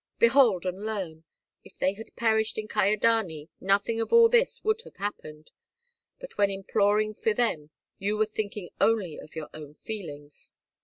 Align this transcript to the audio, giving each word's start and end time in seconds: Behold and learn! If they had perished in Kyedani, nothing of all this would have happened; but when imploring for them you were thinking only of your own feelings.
Behold 0.17 0.65
and 0.65 0.83
learn! 0.83 1.25
If 1.63 1.77
they 1.77 1.93
had 1.93 2.15
perished 2.15 2.57
in 2.57 2.67
Kyedani, 2.67 3.49
nothing 3.59 4.01
of 4.01 4.11
all 4.11 4.29
this 4.29 4.63
would 4.63 4.81
have 4.81 4.95
happened; 4.95 5.51
but 6.19 6.39
when 6.39 6.49
imploring 6.49 7.13
for 7.13 7.35
them 7.35 7.69
you 7.99 8.17
were 8.17 8.25
thinking 8.25 8.71
only 8.79 9.19
of 9.19 9.35
your 9.35 9.49
own 9.53 9.75
feelings. 9.75 10.51